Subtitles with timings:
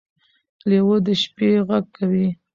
[0.69, 2.27] لیوه د شپې غږ کوي.